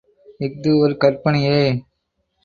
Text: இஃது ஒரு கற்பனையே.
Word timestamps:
இஃது 0.39 0.71
ஒரு 0.77 0.97
கற்பனையே. 0.97 1.59